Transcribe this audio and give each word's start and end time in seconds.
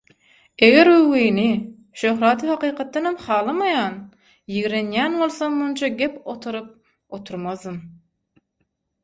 eger 0.67 0.87
öwgüni, 0.93 1.43
şöhraty 2.03 2.47
hakykatdanam 2.53 3.17
halamaýan, 3.25 3.99
ýigrenýän 4.55 5.19
bolsam 5.21 5.55
munça 5.61 5.91
gep 6.01 6.19
otaryp 6.35 6.75
oturmazdym. 7.21 7.79